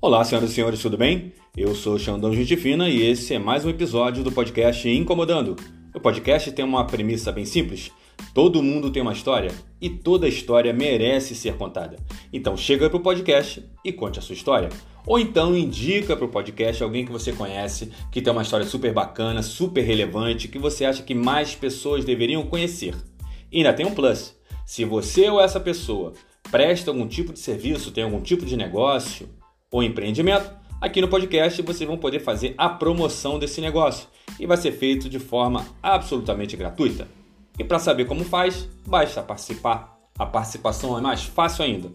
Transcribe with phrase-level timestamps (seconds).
[0.00, 1.32] Olá, senhoras e senhores, tudo bem?
[1.56, 5.56] Eu sou Xandão Gente Fina e esse é mais um episódio do podcast Incomodando.
[5.92, 7.90] O podcast tem uma premissa bem simples.
[8.32, 9.50] Todo mundo tem uma história
[9.80, 11.96] e toda história merece ser contada.
[12.32, 14.68] Então chega pro podcast e conte a sua história.
[15.04, 19.42] Ou então indica pro podcast alguém que você conhece, que tem uma história super bacana,
[19.42, 22.94] super relevante, que você acha que mais pessoas deveriam conhecer.
[23.50, 24.36] E ainda tem um plus.
[24.64, 26.12] Se você ou essa pessoa
[26.52, 29.28] presta algum tipo de serviço, tem algum tipo de negócio,
[29.70, 30.50] ou empreendimento,
[30.80, 35.08] aqui no podcast vocês vão poder fazer a promoção desse negócio e vai ser feito
[35.08, 37.06] de forma absolutamente gratuita.
[37.58, 39.98] E para saber como faz, basta participar.
[40.18, 41.90] A participação é mais fácil ainda.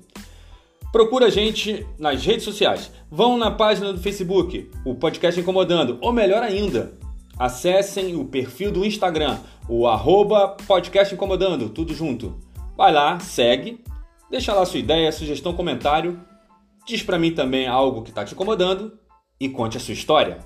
[0.91, 2.91] Procura a gente nas redes sociais.
[3.09, 6.94] Vão na página do Facebook, o Podcast Incomodando, ou melhor ainda,
[7.40, 12.38] acessem o perfil do Instagram, o arroba Podcast Incomodando, tudo junto.
[12.78, 13.84] Vai lá, segue,
[14.30, 16.19] deixa lá sua ideia, sugestão, comentário
[16.86, 19.00] Diz para mim também algo que está te incomodando
[19.39, 20.39] e conte a sua história.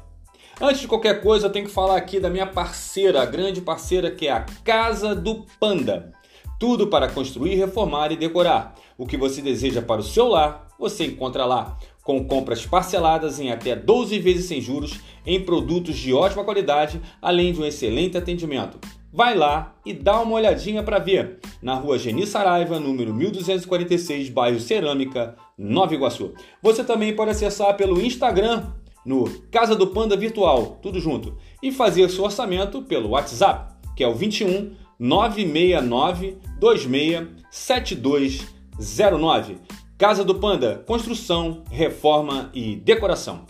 [0.62, 4.12] Antes de qualquer coisa, eu tenho que falar aqui da minha parceira, a grande parceira
[4.12, 6.12] que é a Casa do Panda.
[6.60, 8.76] Tudo para construir, reformar e decorar.
[8.98, 13.52] O que você deseja para o seu lar, você encontra lá, com compras parceladas em
[13.52, 18.80] até 12 vezes sem juros em produtos de ótima qualidade, além de um excelente atendimento.
[19.12, 21.40] Vai lá e dá uma olhadinha para ver.
[21.62, 26.34] Na rua Geni Saraiva, número 1246, bairro Cerâmica, Nova Iguaçu.
[26.62, 28.66] Você também pode acessar pelo Instagram,
[29.06, 34.08] no Casa do Panda Virtual, tudo junto, e fazer seu orçamento pelo WhatsApp, que é
[34.08, 39.58] o 21 969 26 7209.
[39.98, 43.46] Casa do Panda, construção, reforma e decoração.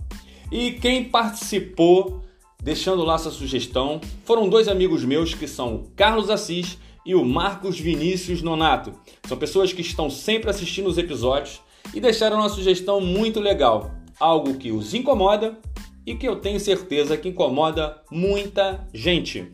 [0.52, 2.22] E quem participou
[2.68, 7.24] deixando lá sua sugestão, foram dois amigos meus que são o Carlos Assis e o
[7.24, 8.92] Marcos Vinícius Nonato.
[9.26, 11.62] São pessoas que estão sempre assistindo os episódios
[11.94, 15.58] e deixaram uma sugestão muito legal, algo que os incomoda
[16.06, 19.54] e que eu tenho certeza que incomoda muita gente.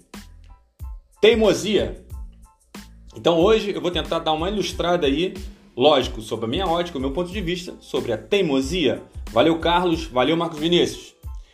[1.21, 2.03] Teimosia.
[3.15, 5.35] Então hoje eu vou tentar dar uma ilustrada aí,
[5.77, 9.03] lógico, sobre a minha ótica, o meu ponto de vista sobre a teimosia.
[9.31, 11.13] Valeu Carlos, valeu Marcos Vinícius.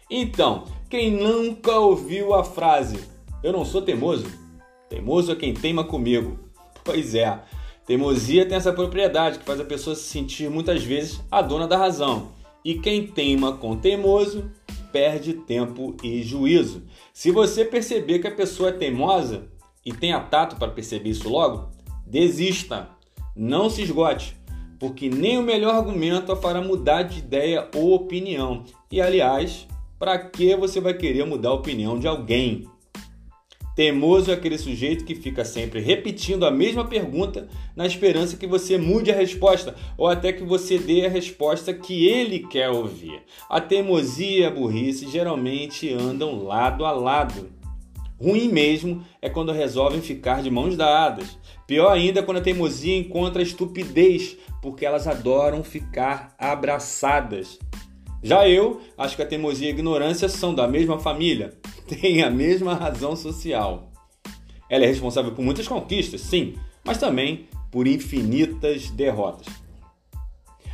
[0.09, 2.99] Então, quem nunca ouviu a frase
[3.43, 4.25] Eu não sou teimoso?
[4.89, 6.39] Teimoso é quem teima comigo.
[6.83, 7.39] Pois é,
[7.85, 11.77] teimosia tem essa propriedade que faz a pessoa se sentir muitas vezes a dona da
[11.77, 12.31] razão.
[12.65, 14.51] E quem teima com teimoso
[14.91, 16.83] perde tempo e juízo.
[17.13, 19.47] Se você perceber que a pessoa é teimosa
[19.85, 21.69] e tenha tato para perceber isso logo,
[22.05, 22.89] desista.
[23.35, 24.35] Não se esgote,
[24.79, 28.63] porque nem o melhor argumento a fará mudar de ideia ou opinião.
[28.91, 29.67] E aliás,
[29.99, 32.65] para que você vai querer mudar a opinião de alguém?
[33.75, 38.77] Teimoso é aquele sujeito que fica sempre repetindo a mesma pergunta na esperança que você
[38.77, 43.21] mude a resposta ou até que você dê a resposta que ele quer ouvir.
[43.49, 47.51] A teimosia e a burrice geralmente andam lado a lado.
[48.21, 51.37] Ruim mesmo é quando resolvem ficar de mãos dadas.
[51.65, 57.57] Pior ainda é quando a teimosia encontra a estupidez, porque elas adoram ficar abraçadas.
[58.21, 61.53] Já eu acho que a teimosia e a ignorância são da mesma família,
[61.87, 63.91] têm a mesma razão social.
[64.69, 69.47] Ela é responsável por muitas conquistas, sim, mas também por infinitas derrotas.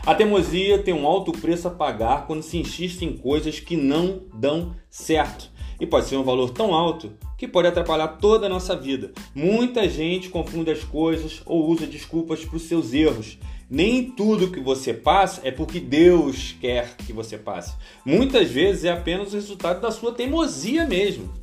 [0.06, 4.24] A teimosia tem um alto preço a pagar quando se insiste em coisas que não
[4.34, 5.50] dão certo.
[5.80, 9.12] E pode ser um valor tão alto que pode atrapalhar toda a nossa vida.
[9.34, 13.38] Muita gente confunde as coisas ou usa desculpas para os seus erros
[13.70, 17.74] nem tudo que você passa é porque Deus quer que você passe.
[18.06, 21.34] Muitas vezes é apenas o resultado da sua teimosia mesmo.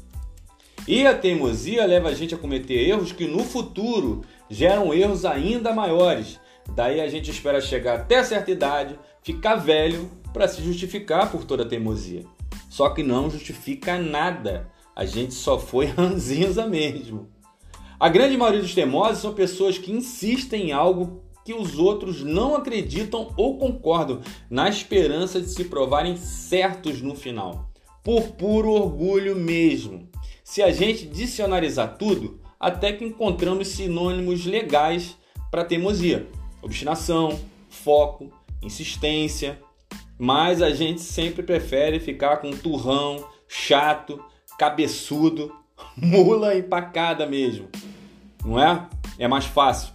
[0.86, 5.72] E a teimosia leva a gente a cometer erros que no futuro geram erros ainda
[5.72, 6.38] maiores.
[6.76, 11.64] Daí a gente espera chegar até certa idade, ficar velho para se justificar por toda
[11.64, 12.24] a teimosia.
[12.68, 14.70] Só que não justifica nada.
[14.94, 17.30] A gente só foi ranzinza mesmo.
[17.98, 22.54] A grande maioria dos teimosos são pessoas que insistem em algo que os outros não
[22.54, 27.70] acreditam ou concordam, na esperança de se provarem certos no final,
[28.02, 30.08] por puro orgulho mesmo.
[30.44, 35.16] Se a gente dicionarizar tudo, até que encontramos sinônimos legais
[35.50, 36.28] para teimosia:
[36.60, 39.60] obstinação, foco, insistência.
[40.18, 44.22] Mas a gente sempre prefere ficar com turrão, chato,
[44.58, 45.54] cabeçudo,
[45.96, 47.68] mula empacada mesmo.
[48.44, 48.88] Não é?
[49.18, 49.92] É mais fácil.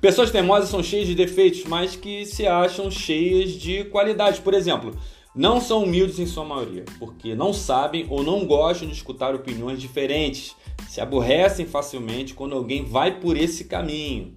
[0.00, 4.40] Pessoas teimosas são cheias de defeitos, mas que se acham cheias de qualidades.
[4.40, 4.98] Por exemplo,
[5.34, 9.80] não são humildes em sua maioria, porque não sabem ou não gostam de escutar opiniões
[9.80, 10.56] diferentes.
[10.88, 14.36] Se aborrecem facilmente quando alguém vai por esse caminho.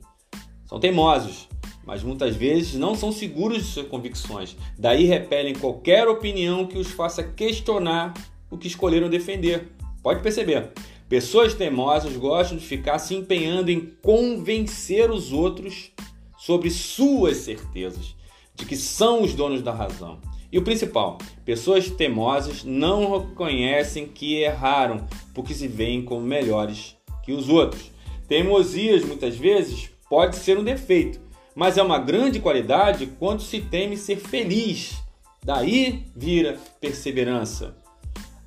[0.68, 1.50] São teimosos,
[1.84, 4.56] mas muitas vezes não são seguros de suas convicções.
[4.78, 8.14] Daí repelem qualquer opinião que os faça questionar
[8.50, 9.70] o que escolheram defender.
[10.02, 10.72] Pode perceber.
[11.08, 15.92] Pessoas teimosas gostam de ficar se empenhando em convencer os outros
[16.38, 18.16] sobre suas certezas,
[18.56, 20.20] de que são os donos da razão.
[20.52, 27.32] E o principal, pessoas teimosas não reconhecem que erraram porque se veem como melhores que
[27.32, 27.92] os outros.
[28.28, 31.20] Teimosias, muitas vezes, pode ser um defeito,
[31.56, 34.96] mas é uma grande qualidade quando se teme ser feliz.
[35.44, 37.76] Daí vira perseverança.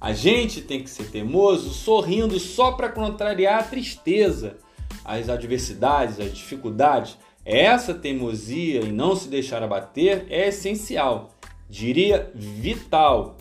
[0.01, 4.57] A gente tem que ser teimoso sorrindo só para contrariar a tristeza,
[5.05, 7.19] as adversidades, as dificuldades.
[7.45, 11.31] Essa teimosia e não se deixar abater é essencial,
[11.69, 13.37] diria vital.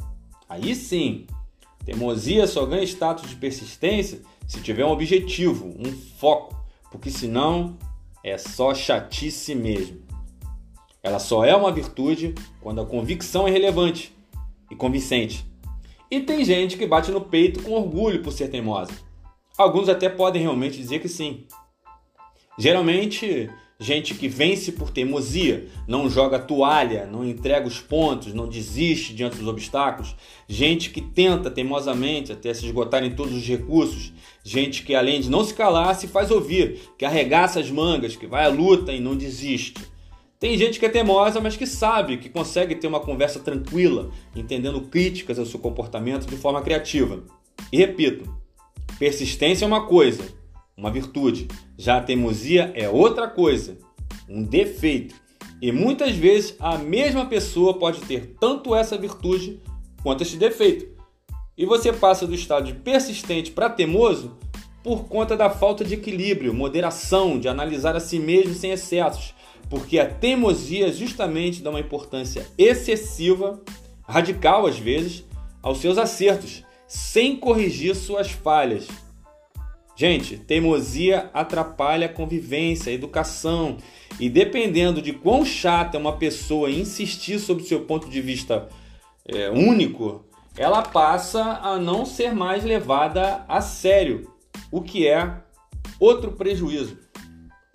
[0.49, 1.27] Aí sim,
[1.85, 6.55] teimosia só ganha status de persistência se tiver um objetivo, um foco,
[6.89, 7.77] porque senão
[8.23, 10.01] é só chatice mesmo.
[11.03, 14.13] Ela só é uma virtude quando a convicção é relevante
[14.71, 15.46] e convincente.
[16.09, 18.93] E tem gente que bate no peito com orgulho por ser teimosa.
[19.57, 21.45] Alguns até podem realmente dizer que sim.
[22.57, 23.49] Geralmente,
[23.79, 29.37] gente que vence por teimosia, não joga toalha, não entrega os pontos, não desiste diante
[29.37, 30.15] dos obstáculos,
[30.47, 34.13] gente que tenta teimosamente até se esgotarem todos os recursos,
[34.43, 38.25] gente que além de não se calar, se faz ouvir, que arregaça as mangas, que
[38.25, 39.73] vai à luta e não desiste.
[40.39, 44.81] Tem gente que é teimosa, mas que sabe que consegue ter uma conversa tranquila, entendendo
[44.81, 47.23] críticas ao seu comportamento de forma criativa.
[47.71, 48.31] E repito,
[48.99, 50.23] persistência é uma coisa,
[50.77, 51.47] uma virtude.
[51.75, 53.79] Já a teimosia é outra coisa,
[54.29, 55.15] um defeito.
[55.59, 59.59] E muitas vezes a mesma pessoa pode ter tanto essa virtude
[60.03, 60.87] quanto esse defeito.
[61.57, 64.37] E você passa do estado de persistente para teimoso
[64.83, 69.35] por conta da falta de equilíbrio, moderação, de analisar a si mesmo sem excessos
[69.69, 73.61] porque a teimosia justamente dá uma importância excessiva,
[74.03, 75.23] radical às vezes,
[75.61, 78.87] aos seus acertos, sem corrigir suas falhas.
[79.95, 83.77] Gente, teimosia atrapalha a convivência, a educação,
[84.19, 88.69] e dependendo de quão chata é uma pessoa insistir sobre seu ponto de vista
[89.25, 90.23] é, único,
[90.55, 94.31] ela passa a não ser mais levada a sério,
[94.71, 95.41] o que é
[95.99, 96.97] outro prejuízo.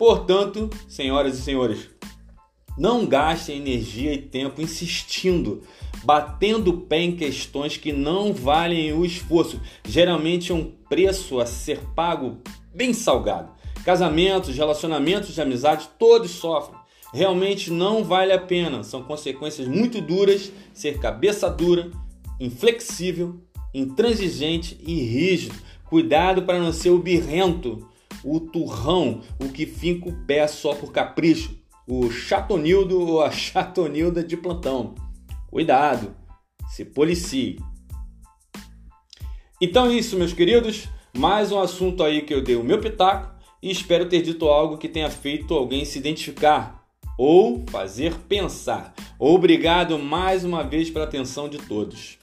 [0.03, 1.89] Portanto, senhoras e senhores,
[2.77, 5.61] não gastem energia e tempo insistindo,
[6.03, 9.61] batendo o pé em questões que não valem o esforço.
[9.85, 12.39] Geralmente é um preço a ser pago
[12.75, 13.53] bem salgado.
[13.85, 16.77] Casamentos, relacionamentos de amizade, todos sofrem.
[17.13, 18.83] Realmente não vale a pena.
[18.83, 21.89] São consequências muito duras ser cabeça dura,
[22.41, 23.39] inflexível,
[23.73, 25.55] intransigente e rígido.
[25.85, 27.87] Cuidado para não ser o birrento
[28.23, 34.23] o turrão, o que finca o pé só por capricho, o chatonildo ou a chatonilda
[34.23, 34.95] de plantão.
[35.49, 36.15] Cuidado,
[36.69, 37.57] se policie.
[39.61, 40.87] Então é isso, meus queridos.
[41.15, 44.77] Mais um assunto aí que eu dei o meu pitaco e espero ter dito algo
[44.77, 46.83] que tenha feito alguém se identificar
[47.17, 48.93] ou fazer pensar.
[49.19, 52.17] Obrigado mais uma vez pela atenção de todos.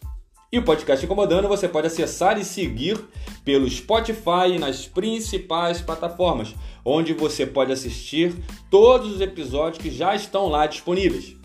[0.53, 2.99] E o podcast Incomodando você pode acessar e seguir
[3.45, 8.35] pelo Spotify nas principais plataformas, onde você pode assistir
[8.69, 11.37] todos os episódios que já estão lá disponíveis.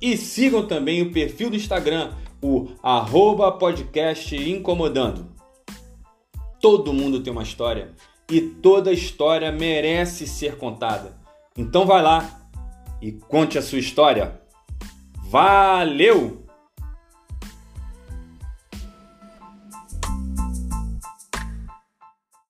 [0.00, 5.26] E sigam também o perfil do Instagram, o arroba podcast incomodando.
[6.58, 7.94] Todo mundo tem uma história
[8.30, 11.18] e toda história merece ser contada.
[11.56, 12.48] Então vai lá
[13.02, 14.40] e conte a sua história.
[15.28, 16.45] Valeu!